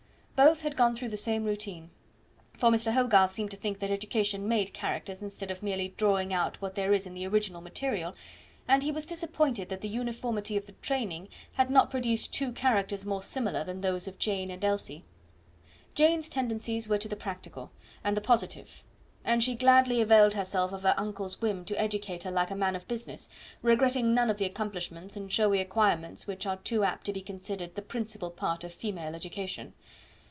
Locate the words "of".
5.51-5.61, 10.57-10.65, 14.07-14.17, 20.71-20.81, 22.75-22.87, 24.31-24.39, 28.63-28.73